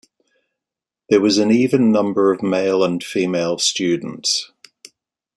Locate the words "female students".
3.03-4.51